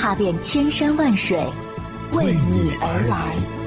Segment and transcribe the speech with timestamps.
[0.00, 1.36] 踏遍千山万水，
[2.12, 3.57] 为你而来。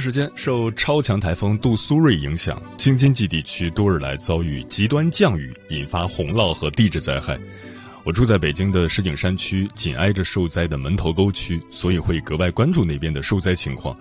[0.00, 7.38] 时间，受超强台风杜苏芮影响，京津冀地区多日来遭遇极端降雨，引发洪涝和地质灾害。
[8.02, 13.94] 我住在北京的石景山区，紧挨着受灾的门头沟区，所以会格外关注那边的受灾情况。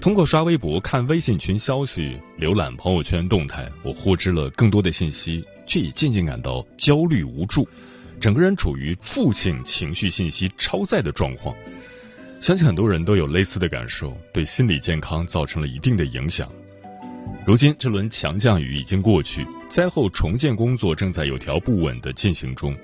[0.00, 4.30] 通过刷微博、看微信群消息、浏览朋友圈动态，我获知。
[4.30, 7.68] 了更多的信息，却也渐渐感到焦虑无助，
[8.20, 11.54] 整个人处于负性情绪信息超载的状况。
[12.42, 16.50] 相信很多人都有类似的感受，对心理健康造成了一定的影响。
[17.46, 22.76] 如今这轮强降雨已经过去，灾后重建工作正在有条不紊的进行中。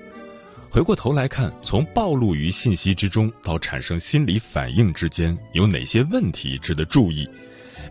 [0.69, 7.27] 回过头来看，从暴露于信息之中到产生心理反应之间，有哪些问题值得注意？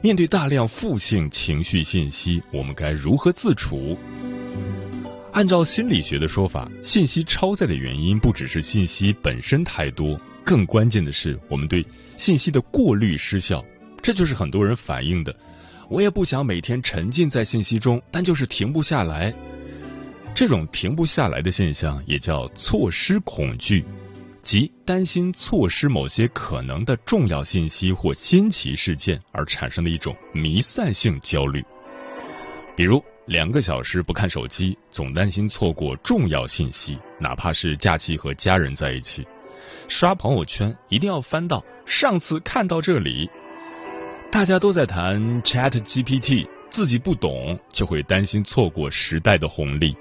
[0.03, 3.99] 面对大量负性情绪信息，我们该如何自处？
[5.39, 10.21] 按照心理学的说法，信息超载的原因不只是信息本身太多。
[10.45, 11.87] 更关键的是，我们对
[12.19, 13.65] 信息的过滤失效，
[14.03, 15.33] 这就是很多人反映的。
[15.89, 19.33] 我也不想每天沉浸在信息中，但就是停不下来。
[20.35, 23.85] 这种停不下来的现象也叫错失恐惧，
[24.43, 31.65] 即担心错失某些可能的重要信息或新奇事件而产生的一种弥散性焦虑。
[32.77, 39.27] 比如，两个小时不看手机，总担心错过重要信息，哪怕是假期和家人在一起。
[39.87, 43.29] 刷朋友圈一定要翻到上次看到这里，
[44.33, 49.95] 大家都在谈 Chat GPT，自己不懂就会担心错过时代的红利。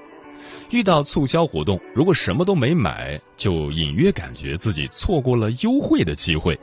[0.69, 6.57] 遇到促销活动，如果什么都没买，就隐约感觉自己错过了优惠的机会。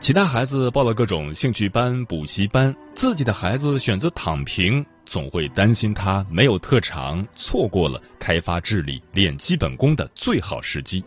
[0.00, 11.02] 其他孩子报了各种兴趣班、补习班，自己的孩子选择躺平，总会担心他没有特长，错过了开发智力、练基本功的最好时机。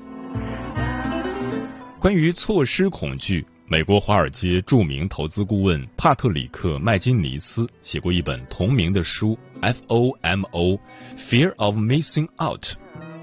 [2.00, 9.40] 关于错失恐惧，美国华尔街著名投资顾问帕特里克·麦金尼斯写过一本同名的书
[9.88, 10.80] 《FOMO:
[11.18, 12.66] Fear of Missing Out》。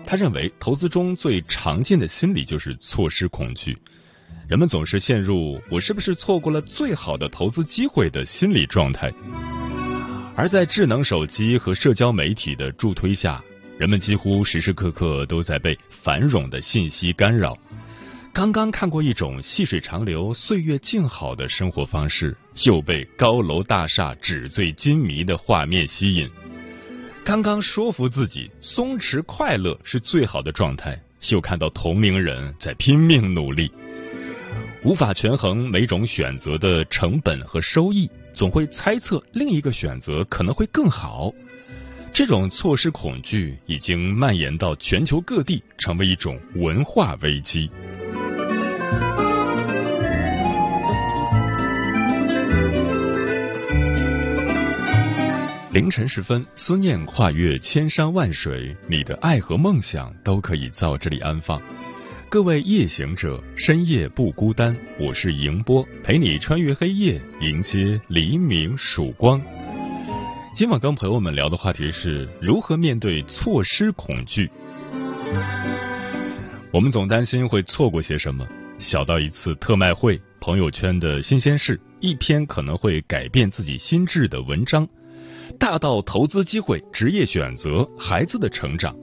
[0.07, 3.77] 他认为，投资中最常见的心理就是错失恐惧。
[4.49, 9.13] 人们总是陷入“我是不是错过了最好的投资机会”的心理状态。
[10.35, 13.43] 而在智能手机和社交媒体的助推下，
[13.79, 17.59] 人们几乎时时刻刻都在被繁荣的信息干扰。
[18.33, 26.31] 刚刚看过一种细水长流、岁月静好的生活方式，又被高楼大厦纸醉金迷的画面吸引。
[27.25, 30.99] 刚刚说服自己松弛快乐是最好的状态，
[31.31, 33.71] 又看到同龄人在拼命努力，
[34.89, 41.31] 无法权衡每种选择的成本和收益，总会猜测另一个选择可能会更好。
[42.11, 47.71] 这种错失恐惧已经蔓延到全球各地，成为一种文化危机。
[55.71, 61.61] 凌晨时分，思念跨越千山万水，你的爱和梦想都可以在这里安放。
[62.31, 69.41] 各位夜行者，深夜不孤单，我是迎波，陪你穿越黑夜，迎接黎明曙光。
[70.55, 74.51] 今晚跟朋友们聊的话题是如何面对错失恐惧。
[76.71, 78.47] 我们总担心会错过些什么，
[78.79, 84.87] 小到一次特卖会、朋友圈的新鲜事、一篇可能会改变自己心智的文章。
[85.59, 88.95] 大到投资机会、职业选择、孩子的成长，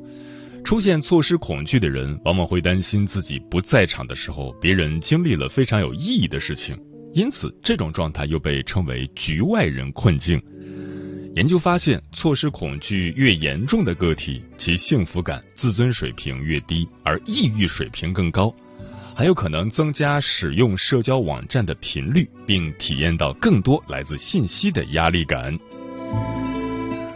[0.66, 6.76] 出现错失恐惧的人，往往会担心自己不在场的时候，别人经历了非常有意义的事情，
[7.14, 10.42] 因此这种状态又被称为局外人困境。
[11.36, 18.52] 研究发现，错失恐惧越严重的个体，其幸福感、自尊水平越低，而抑郁水平更高。
[19.16, 25.58] 还有可能增加使用社交网站的频率，并体验到更多来自信息的压力感。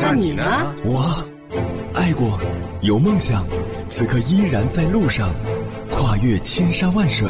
[0.00, 0.44] 那你呢？
[0.84, 1.26] 我
[1.92, 2.40] 爱过，
[2.82, 3.44] 有梦想，
[3.88, 5.34] 此刻依然在路上，
[5.90, 7.28] 跨越千山万水，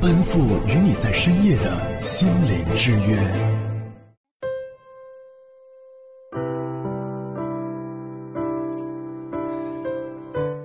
[0.00, 3.16] 奔赴与你在深夜的心灵之约。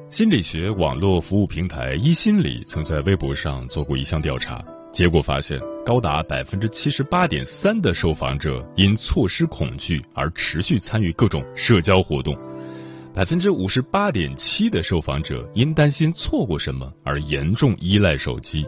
[0.10, 4.64] 心理学网络服务平台一心理曾在微博上做过一项调查，
[4.94, 12.38] 结果发现，高达百分之七十八点三的受访者因错失恐惧而持续参与各种社交活动，
[13.12, 18.68] 百分之五十八点七的受访者因担心错过什么而严重依赖手机，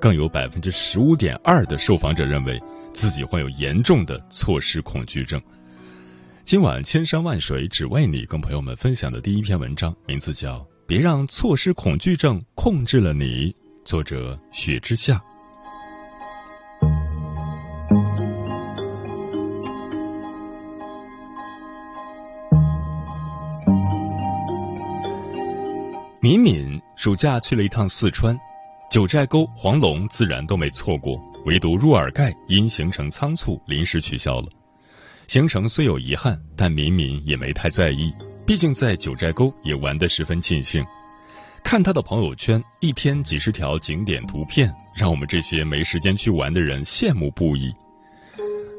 [0.00, 2.60] 更有百分之十五点二的受访者认为
[2.92, 5.40] 自己患有严重的错失恐惧症。
[6.44, 10.66] 今晚千山万水只为你，跟朋友们分享的第一篇文章，名字叫。
[10.88, 13.54] 别让错失恐惧症控制了你。
[13.84, 15.22] 作者：雪之下。
[27.02, 28.38] 暑假去了一趟四川，
[28.88, 34.46] 九寨沟、黄龙自然都没错过，唯独入尔盖因行程仓促临时取消了。
[35.26, 38.12] 行程虽有遗憾，但敏敏也没太在意。
[38.46, 40.84] 毕竟在九寨沟也玩得十分尽兴，
[41.64, 47.74] 看他的朋友圈，一天几十条景点图片，让我们这些没时间去玩的人羡慕不已。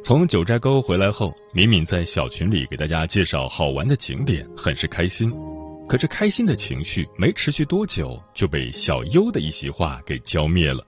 [0.05, 5.29] 从九寨沟回来后，敏敏在小群里给大家介绍好玩的景点，很是开心。
[5.87, 10.83] 可这开心的情绪没持续多久，就被小优的一席话给浇灭了。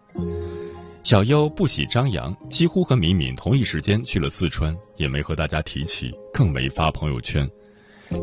[1.03, 7.47] 小优不喜张扬，几乎和敏敏同一时间去了四川，也没和大家提起，更没发朋友圈。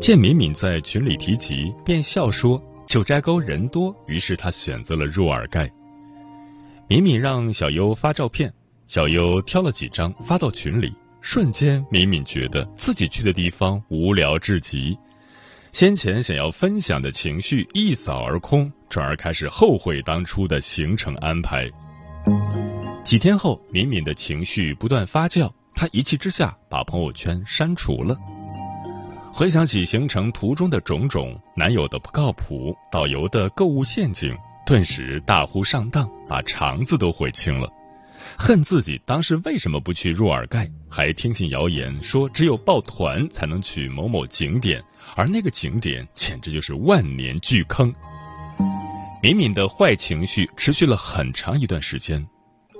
[0.01, 5.71] 见敏敏在群里提及，便笑说：“九寨沟人多，于是他选择了入尔盖。”
[6.89, 8.53] 敏敏让小优发照片，
[8.87, 14.97] 小优挑了几张发到群里，瞬间敏敏觉得自己去的地方无聊至极，
[15.73, 21.67] 先前想要分享的情绪一扫而空，转而开始后悔当初的行程安排。
[23.03, 28.15] 几天后，敏敏的情绪不断发酵，她一气之下把朋友圈删除了。
[29.33, 34.37] 回想起行程途中的种种，男友的不靠谱，导游的购物陷阱，
[34.67, 37.67] 顿时大呼上当，把肠子都悔青了。
[38.37, 44.81] 恨自己当时为什么不去若尔盖，还听信谣言说只有抱团才能去某某景点，
[45.15, 47.93] 而那个景点简直就是万年巨坑。
[49.21, 52.27] 敏敏的坏情绪持续了很长一段时间，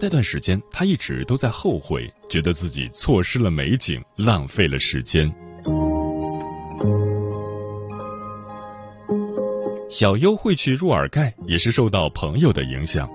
[0.02, 5.34] 那段时间她一直都在后悔，觉得自己错失了美景，浪费了时间。
[9.90, 13.08] 小优会去入尔盖，也是受到朋友的影响。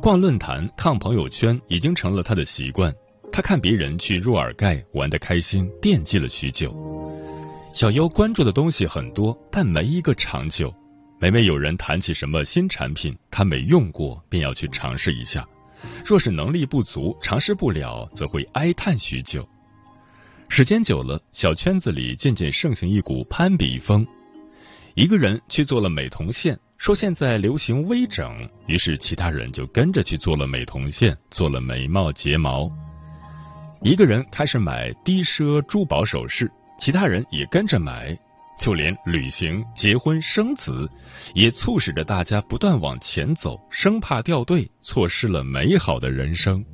[0.00, 2.94] 逛论坛、看朋友圈已经成了他的习惯。
[3.32, 6.70] 他看别人去入尔盖玩得开心，惦记了许久。
[7.72, 10.72] 小优关注的东西很多，但没一个长久。
[11.18, 15.46] 每每有人谈起什么新产品，他没用过，便要去尝试一下。
[16.04, 19.48] 若是能力不足，尝试不了，则会哀叹许久。
[20.50, 24.06] 时间久了，小圈子里渐渐盛行一股攀比风。
[24.94, 32.70] 一个人去做了美瞳线，说现在流行微整，于是其他人就跟着去做了美瞳线，做了眉毛、睫毛。
[33.80, 36.52] 一个人开始买低奢珠宝首饰，
[36.84, 38.18] 其他人也跟着买，
[38.58, 40.90] 就连旅行、结婚、生子，
[41.32, 46.64] 也促使着大家不断往前走，生怕掉队，错失了美好的人生。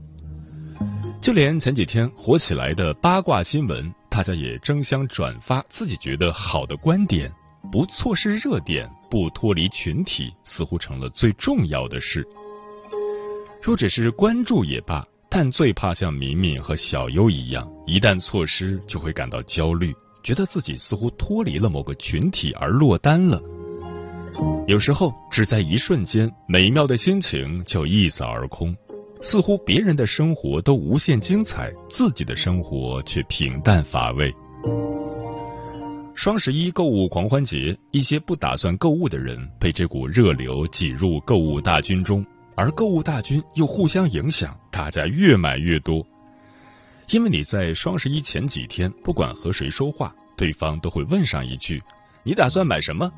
[1.21, 7.31] 就连前几天火起来的八卦新闻，大家也争相转发自己觉得好的观点。
[7.71, 12.27] 不错失热点，不脱离群体，似乎成了最重要的事。
[13.61, 23.41] 若只是关注也罢，但最怕像敏敏和小优一样，一旦错失就会感到焦虑，觉得自己似乎脱离了某个群体而落单了。
[24.67, 28.75] 有时候，只在一瞬间，美妙的心情就一扫而空，
[29.21, 34.33] 似乎别人的生活都无限精彩，自己的生活却平淡乏味。
[36.15, 42.25] 双十一购物狂欢节，一些不打算购物的人被这股热流挤入购物大军中，
[42.57, 46.07] 而购物大军又互相影响，大家越买越多。
[47.09, 51.83] 因为你在双十一前几天，不管和谁说话，对方都会问上一句
[52.23, 53.11] ：“你打算买什么？”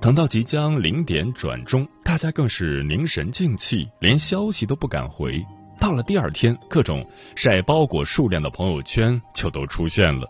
[0.00, 5.44] 等到即将零点转钟，大家更是凝神静气，连消息都不敢回。
[5.80, 10.28] 到了第二天，各种晒包裹数量的朋友圈就都出现了。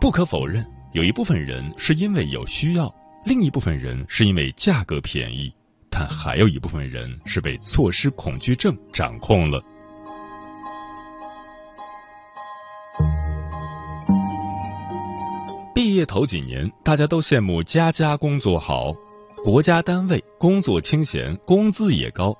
[0.00, 2.92] 不可否认，有一部分人是因为有需要，
[3.24, 5.54] 另一部分人是因为价格便宜，
[6.00, 9.60] 但还有一部分人是被错失恐惧症掌控了。
[15.74, 18.94] 毕业头几年，大家都羡慕家家工作好，
[19.42, 22.38] 国家单位工作清闲，工资也高，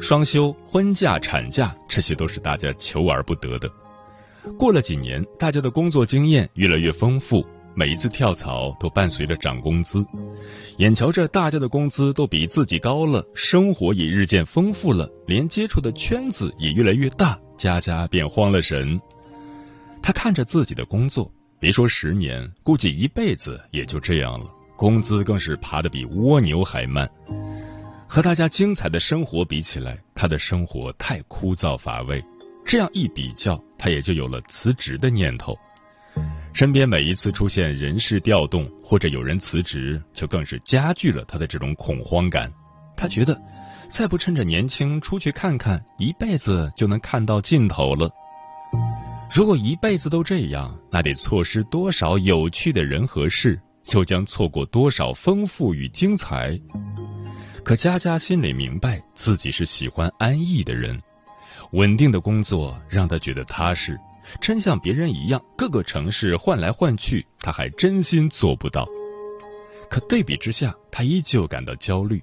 [0.00, 3.68] 双休、婚假、产假，这些都是大家求而不得的。
[4.58, 7.44] 过了几年，大家的工作经验越来越丰富，
[7.76, 10.06] 每一次跳槽都伴随着涨工资，
[10.78, 19.00] 眼瞧着大家的工资都比自己高了，生活也日渐丰富了，连接触的圈子也越来越大，佳佳便慌了神。
[20.02, 21.30] 他看着自己的工作。
[21.60, 24.46] 别说十年，估计一辈子也就这样了。
[24.76, 27.08] 工资更是爬得比蜗牛还慢。
[28.06, 32.22] 和大家精彩的生活比起来，他的生活太枯燥乏味。
[32.66, 35.56] 这样一比较，他也就有了辞职的念头。
[36.54, 42.48] 身边每一次出现人事调动或者有人辞职，就更是加剧了他的这种恐慌感。
[42.96, 43.36] 他觉得，
[43.88, 48.08] 再不趁着年轻出去看看，一辈子就能看到尽头了。
[49.34, 53.60] 如果一辈子都这样，那得错失多少有趣的人和事，
[53.92, 56.56] 又将错过多少丰富与精彩。
[57.64, 61.00] 可佳佳心里明白，自己是喜欢安逸的人，
[61.72, 63.98] 稳定的工作让他觉得踏实。
[64.40, 68.86] 真像别人一样，各个城市换来换去，他还真心做不到。
[69.90, 72.22] 可对比之下，他依旧感到焦虑。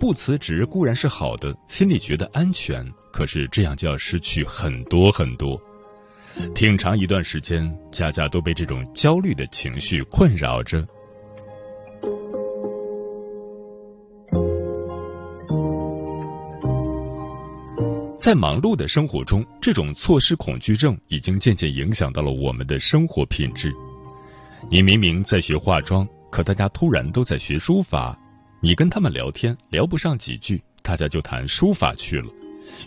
[0.00, 5.60] 不辞职固然是好的，心里觉得安全，可是这样就要失去很多很多。
[6.54, 10.84] 挺长一段时间，佳佳都被这种焦虑的情绪困扰着。
[18.24, 23.70] 在忙碌的生活中，这种错失恐惧症已经渐渐影响到了我们的生活品质。
[24.70, 28.18] 你明明在学化妆，可大家突然都在学书法，
[28.62, 32.32] 你跟他们聊天聊不上几句，大家就谈书法去了。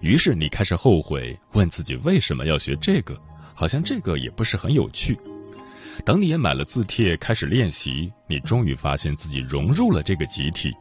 [0.02, 3.16] 于是你开始后悔，问自己为什么要学这个。
[3.54, 5.16] 好像这个也不是很有趣。
[6.04, 10.74] 等你也买了字帖，开始练习，你终于发现自己融入了这个集体，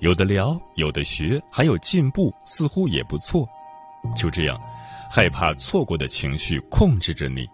[0.00, 3.48] 有的聊，有的学，还有进步，似乎也不错。
[4.16, 4.58] 就这样，
[5.10, 7.46] 害怕错过的情绪控制着你。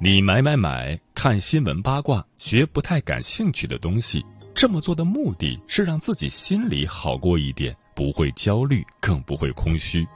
[0.00, 4.24] 你买买买，看新闻八卦，学不太感兴趣的东西。
[4.54, 10.06] 这么做的目的是让自己心里好过一点，不会焦虑，更不会空虚。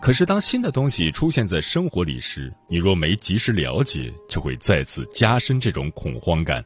[0.00, 6.64] 可是，当新的东西出现在生活里时，你若没及时了解，就会再次加深这种恐慌感。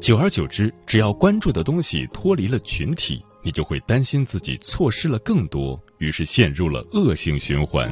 [0.00, 7.88] 久而久之，只要关注的东西脱离了群体，你就会担心自己错失了更多，于是陷入了恶性循环。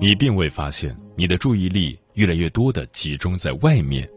[0.00, 4.08] 你并未发现，你的注意力越来越多的集中在外面，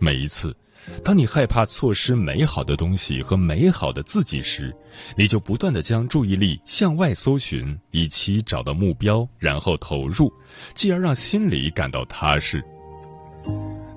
[0.00, 0.56] 每一次。
[1.02, 4.74] 当你害怕错失美好的东西和美好的自己时，
[5.18, 10.32] 你就不断的将注意力向外搜寻，以期找到目标，然后投入，
[10.74, 12.64] 继而让心里感到踏实。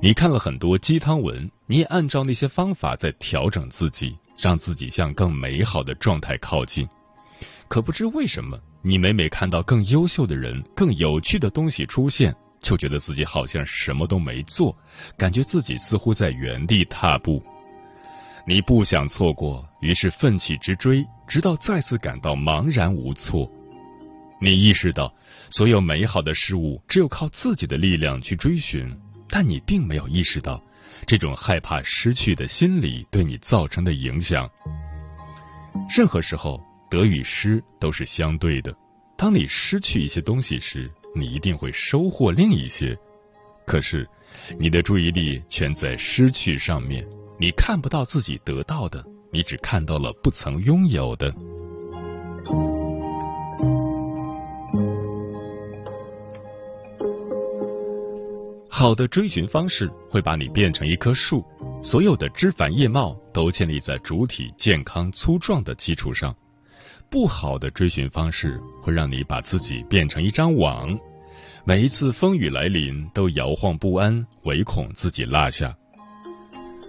[0.02, 6.88] 你看了很多鸡汤文，你也按照那些方法在调整自己，让自己向更美好的状态靠近。
[7.70, 12.36] 可不知为什么，你每每看到更优秀的人、更有趣的东西出现。
[12.60, 14.76] 就觉得自己好像什么都没做，
[15.16, 17.42] 感觉自己似乎在原地踏步。
[18.48, 23.48] 你不想错过，于是奋起直追，直到再次感到茫然无措。
[24.42, 25.14] 你意识到，
[25.52, 28.92] 所有美好的事物只有靠自己的力量去追寻，
[29.30, 30.60] 但你并没有意识到，
[31.06, 34.50] 这种害怕失去的心理对你造成的影响。
[35.96, 38.74] 任何时候，得与失都是相对的。
[39.18, 42.98] 当你失去一些东西时，你一定会收获另一些，
[43.66, 44.08] 可是
[44.60, 47.08] 你的注意力全在失去上面，
[47.40, 51.34] 你看不到自己得到的，你只看到了不曾拥有的。
[58.70, 61.44] 好的追寻方式会把你变成一棵树，
[61.84, 66.36] 所有的枝繁叶茂都建立在主体健康粗壮的基础上。
[67.10, 70.98] 不好的追寻方式会让你把自己变成一张网，
[71.66, 75.76] 每一次风雨来临都摇晃不安，唯恐自己落下。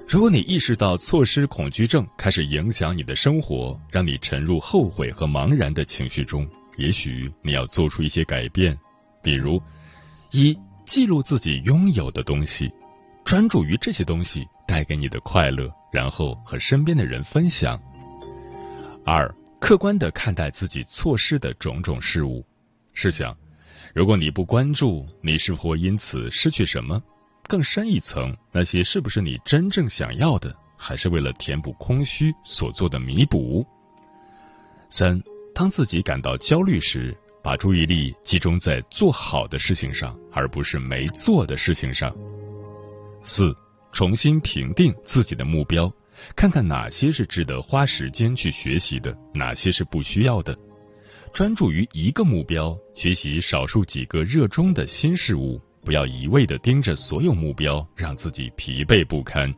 [0.08, 8.78] 如果你意识到错失恐惧症开始影响你的生活，让你沉入后悔和茫然的情绪中，也许你要做出一些改变，
[9.22, 9.60] 比如
[10.30, 10.58] 一。
[10.88, 12.72] 记录自己拥有的东西，
[13.22, 17.78] 专注于这些东西带给你的快乐，然后和身边的人分享。
[19.04, 22.44] 二，客观的看待自己错失的种种事物。
[22.92, 23.36] 试想，
[23.94, 27.02] 如果你不关注，你是否因此失去什么？
[27.48, 33.66] 更深一层，那些是不是你真正想要的，还是为了填补空虚所做的弥补？
[34.90, 35.22] 三，
[35.54, 37.16] 当自己感到焦虑时。
[37.40, 42.14] 把注意力集中在做好的事情上，而不是没做的事情上。
[43.22, 43.56] 四，
[43.90, 45.90] 重新评定自己的目标，
[46.36, 50.56] 看看哪些是值得花时间去学习的，哪些是不需要的。
[51.32, 59.54] 专注于一个目标，学习少数几个热衷的新事物，不要一味的盯着所有目标，让自己疲惫不堪。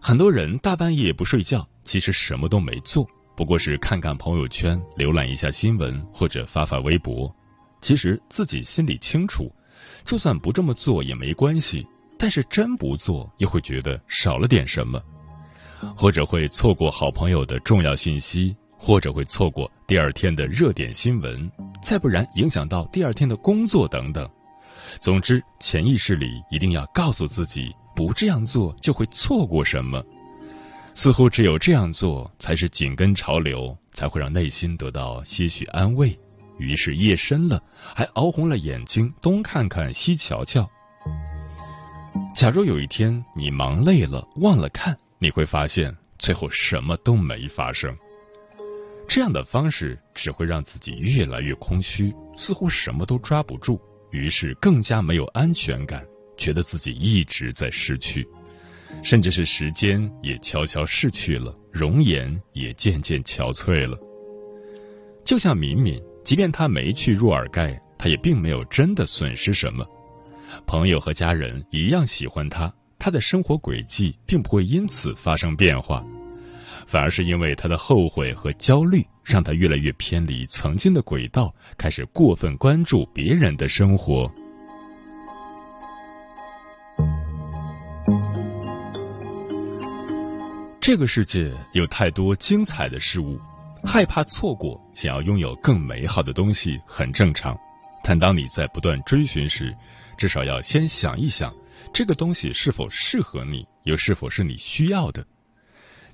[0.00, 3.06] 很多人大半夜不睡觉，其实什么都没做。
[3.36, 7.34] 不过是看看朋友圈，浏览一下新闻，或者发发微博。
[7.80, 9.52] 其实自己心里清楚，
[10.04, 11.86] 就算不这么做也没关系。
[12.18, 15.00] 但是真不做，又会觉得少了点什么，
[15.96, 21.50] 或者会错过好朋友的重要信息，或者会错过第二天的热点新闻，
[21.82, 24.28] 再不然影响到第二天的工作等等。
[25.00, 30.02] 总之，潜意识里一定要告诉自己，不这样做就会错过什么。
[30.94, 36.18] 似乎只有这样做，才是紧跟潮流，才会让内心得到些许安慰。
[36.58, 37.62] 于是夜深了，
[37.94, 40.68] 还熬红了眼睛，东看看西瞧瞧。
[42.34, 47.96] 假如有一天你忙累了，忘了看，你会发现最后什么都没发生。
[49.08, 56.04] 这样的方式只会让自己越来越空虚，似乎什么都抓不住，于是更加没有安全感，
[56.36, 58.28] 觉得自己一直在失去。
[59.02, 63.98] 甚至是时间也悄悄逝去了，容颜也渐渐憔悴了。
[65.24, 69.86] 就像敏敏，即便她没去若尔盖，她也并没有真的损失什么。
[70.66, 76.04] 朋友和家人一样喜欢他，他的生活轨迹并不会因此发生变化，
[76.86, 84.30] 反而是因为他的后悔和焦虑，让他越来越偏离曾经的轨道，开始过分关注别人的生活。
[90.80, 93.38] 这个世界有太多精彩的事物，
[93.84, 97.54] 害怕错过，想要拥有更美好的东西很正常。
[98.02, 99.76] 但当你在不断追寻时，
[100.18, 101.54] 至少要先想一想，
[101.94, 105.24] 这个东西是否适合你，又是否是你需要的。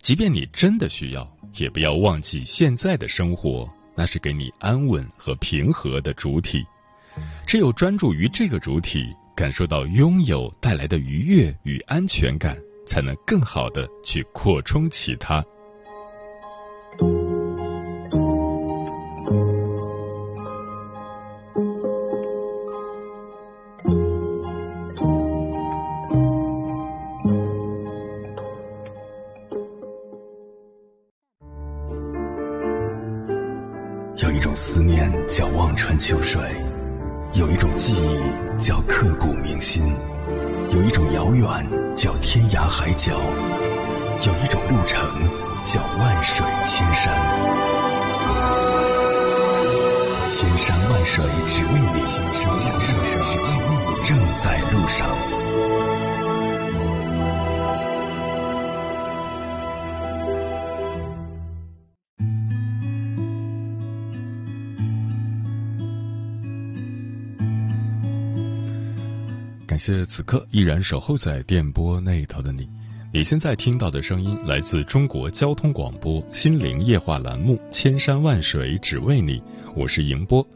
[0.01, 6.65] 即便你真的需要，也不要忘记现在的生活，那是给你安稳和平和的主体。
[7.47, 12.57] 只有专注于这个主体，感受到拥有带来的愉悦与安全感。
[12.87, 15.43] 才能更好的去扩充其他。
[69.75, 72.71] 感谢此刻依然守候在电波那头的你。
[73.13, 79.41] 你现在听到的声音来自中国交通广播心灵夜话栏目《千山万水只为你》，
[79.75, 80.47] 我是迎波。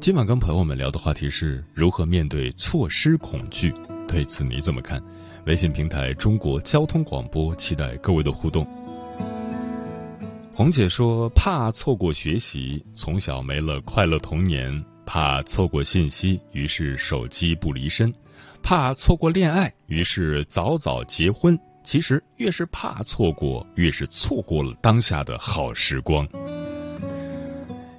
[0.00, 3.74] 今晚跟朋友们聊的话题是如何面对错失恐惧，
[4.08, 4.98] 对此你怎么看？
[5.44, 8.66] 微信平台中国交通广播期待各位的互动。
[10.54, 18.10] 红姐说怕错过学习，从小没了快乐童年；怕错过信息，于是手机不离身。
[18.62, 21.58] 怕错过恋爱，于是早早结婚。
[21.84, 26.26] 其实越是怕错过，越是错过了当下的好时光。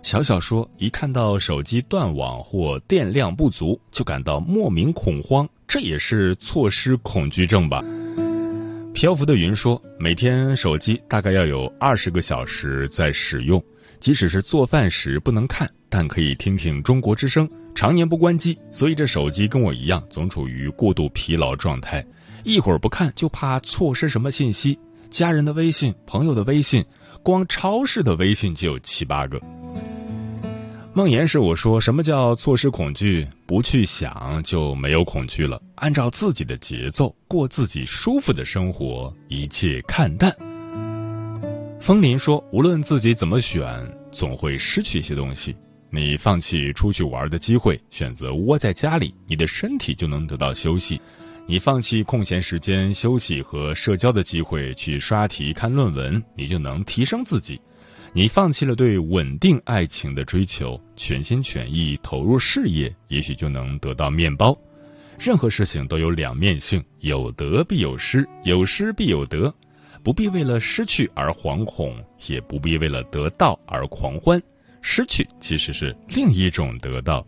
[0.01, 7.83] 小小说，一看到手机断网或电量不足，就感到莫名恐慌，这也是错失恐惧症吧。
[8.93, 13.61] 漂浮的云说，每天手机大概要有二十个小时在使用，
[14.03, 22.05] 即使是做饭时不能看，但可以听听中国之声，常年不关机，所以这手机跟我一样，总处于过度疲劳状态，
[22.43, 24.77] 一会儿不看就怕错失什么信息，
[25.09, 26.83] 家人的微信、朋友的微信，
[27.23, 29.39] 光超市的微信就有七八个。
[30.93, 33.25] 梦言是我说，什么叫错失恐惧？
[33.45, 35.61] 不去想就没有恐惧了。
[35.75, 40.35] 按照自己的节奏过自己舒服的生活，一切看淡。
[41.83, 43.67] 风林说，无论自己怎么选，
[44.09, 45.53] 总会失去一些东西。
[45.89, 50.95] 你放弃出去玩的机会，选择窝在家里，你的身体就能得到休息；
[51.45, 57.59] 你放弃空闲时间休息和社交的机会，去刷题看论文，你就能提升自己。
[58.13, 64.57] 你放弃了对稳定爱情的追求，全心全意投入事业，也许就能得到面包。
[65.19, 69.53] 任何事情都有两面性，有得必有失，有失必有得，
[70.03, 71.95] 不必为了失去而惶恐，
[72.27, 74.41] 也不必为了得到而狂欢。
[74.81, 77.25] 失去其实是另一种得到。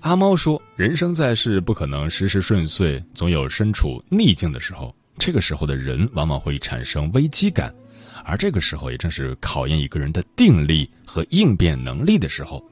[0.00, 4.94] 阿猫说：“人生在世，不可能事事顺遂，总有身处逆境的时候。
[5.16, 7.74] 这个时候的人，往往会产生危机感。”
[8.22, 12.62] 而这个时候也正是考验一个人的定力和应变能力的时候。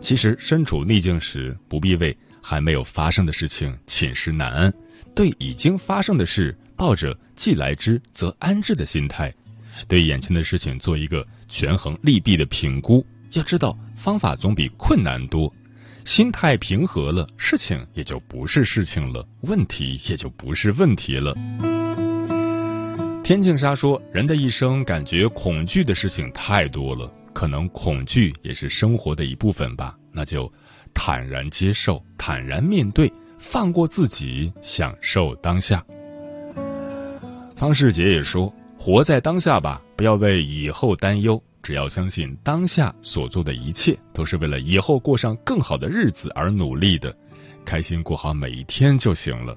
[0.00, 4.74] 其实身处逆境时，不必为还没有发生的事情寝食难安，
[5.14, 9.32] 对已经发生的事抱着既来之则安之的心态，
[9.88, 13.04] 对眼前的事情做一个权衡利弊的评估。
[13.32, 15.52] 要知道，方法总比困难多。
[16.04, 21.34] 心态平和了，事情也就不是事情了，问题也就不是问题了。
[23.24, 29.96] 天净沙说：“人的一生，感觉恐惧的事情太多了，可能恐惧也是生活的一部分吧。
[30.12, 30.52] 那就
[30.92, 35.82] 坦然接受，坦然面对，放过自己，享受当下。”
[37.56, 47.14] 方世杰也说：“活在当下吧，不要为以后担忧，只要相信当下所做的一切都是为了以后过上更好的日子而努力的，
[47.64, 49.56] 开心过好每一天就行了。”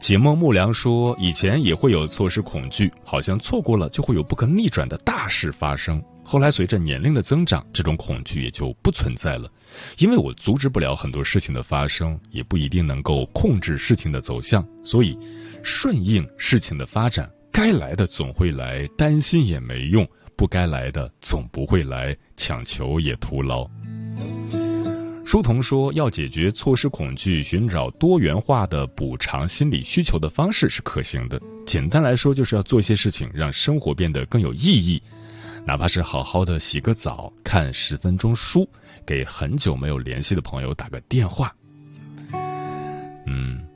[0.00, 6.00] 解梦木良说：“以前也会有错失恐惧，好像错过了就会有不可逆转的大事发生。
[6.22, 9.50] 后来随着年龄的增长，这种恐惧也就不存在了，
[9.96, 15.18] 因为我阻止不了很多事情的发生，也不一定能够控制事情的走向，所以
[15.62, 20.04] 顺应事情的发展，该来的总会来，担心也没用；
[20.36, 23.68] 不该来的总不会来，强求也徒劳。”
[25.26, 31.38] 书童说，要解决错失恐惧，寻找多元化的补偿心理需求的方式是可行的。
[31.66, 35.02] 简单来说，就是要做一些事情，让生活变得更有意义。
[35.66, 38.66] 哪怕是好好的洗个澡，看十分钟书，
[39.04, 41.54] 给很久没有联系的朋友打个电话。
[43.26, 43.67] 嗯，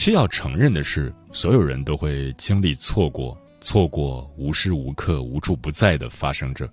[0.00, 6.66] 需要承认的是，所有人都会经历错过，错过无时无刻、无处不在的发生着。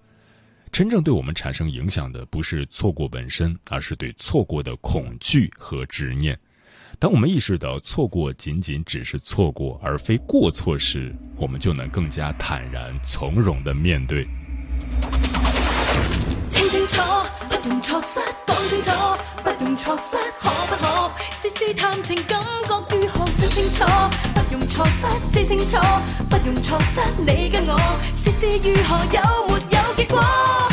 [0.71, 6.39] 真正对我们产生影响的不是错过本身，而是对错过的恐惧和执念。
[6.99, 14.25] 当我们意识到错过仅仅只是错过，而非过错时，我们就能更加坦然从容的面对。
[16.67, 17.01] 讲清楚，
[17.49, 18.91] 不用错失，讲清楚，
[19.41, 21.11] 不用错失，可不可？
[21.41, 23.25] 试试探情感觉如何？
[23.31, 23.85] 说清楚，
[24.35, 25.77] 不用错失，知清楚，
[26.29, 27.79] 不用错失，你跟我，
[28.21, 28.97] 试试如何？
[29.13, 30.66] 有没有结果？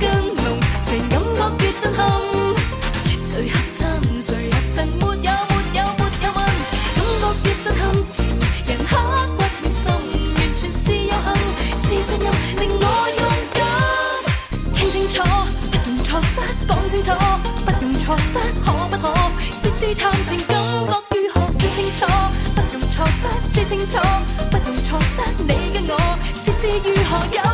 [0.00, 0.10] 感
[0.82, 1.20] 情感
[1.58, 2.08] 觉越震撼
[3.20, 8.26] 谁合衬谁合衬没有没有没有问感觉越震撼情
[8.66, 8.96] 人刻
[9.36, 11.28] 骨越心完全是有幸
[11.76, 12.86] 是信任令我
[13.18, 13.22] 勇
[13.54, 13.60] 敢
[14.72, 15.22] 听清楚
[15.70, 17.10] 不用错失讲清楚
[17.64, 19.14] 不用错失可不可
[19.60, 22.06] 试试探情感觉如何说清楚
[22.54, 23.98] 不用错失知清楚
[24.50, 27.51] 不用错失你跟我事事如何有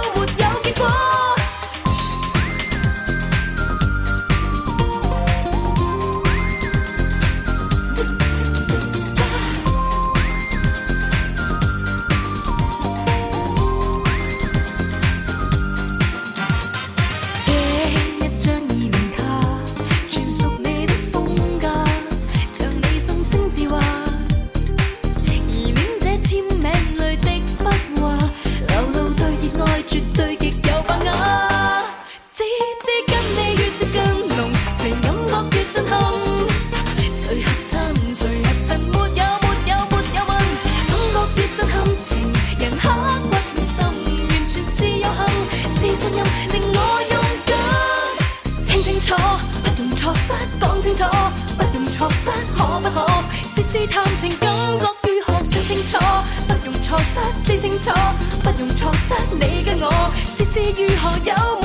[60.77, 61.58] 如何有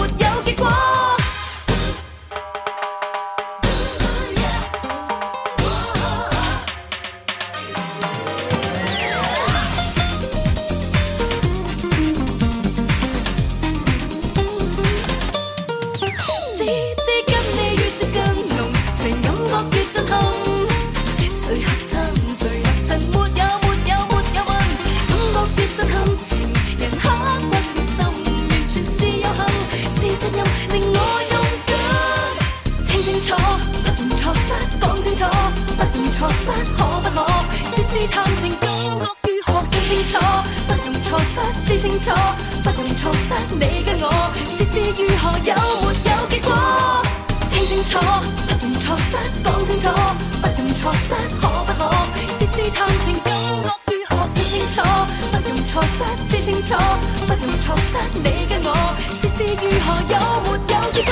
[36.24, 37.20] 错失，可不可？
[37.76, 38.88] 試試探情感觉
[39.28, 40.18] 如何算清楚，
[40.68, 41.36] 不用錯失
[41.68, 42.12] 知清楚，
[42.64, 44.08] 不用錯失你跟我，
[44.56, 46.50] 試試如何有没有結果。
[47.52, 48.00] 聽清楚，
[48.48, 49.12] 不用錯失，
[49.44, 49.90] 講清楚，
[50.42, 51.84] 不用錯失，可不可？
[52.40, 53.52] 試試探情感觉
[53.92, 54.80] 如何算清楚，
[55.30, 56.74] 不用錯失知清楚，
[57.28, 58.72] 不用錯失你跟我，
[59.22, 61.12] 試試如何有没有结果